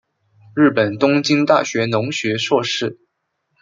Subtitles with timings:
[0.55, 2.99] 日本东京大学农学硕士。